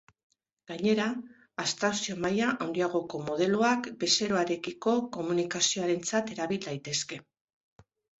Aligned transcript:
Gainera, 0.69 1.03
abstrakzio-maila 1.63 2.47
handiagoko 2.65 3.21
modeloak 3.27 3.89
bezeroarekiko 4.05 4.95
komunikazioarentzat 5.19 6.33
erabil 6.37 6.63
daitezke. 6.65 7.21